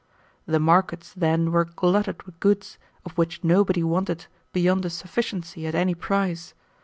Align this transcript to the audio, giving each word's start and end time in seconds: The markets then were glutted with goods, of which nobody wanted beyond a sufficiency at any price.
The 0.47 0.59
markets 0.59 1.13
then 1.15 1.51
were 1.51 1.63
glutted 1.65 2.23
with 2.23 2.39
goods, 2.39 2.79
of 3.05 3.11
which 3.19 3.43
nobody 3.43 3.83
wanted 3.83 4.25
beyond 4.51 4.83
a 4.83 4.89
sufficiency 4.89 5.67
at 5.67 5.75
any 5.75 5.93
price. 5.93 6.55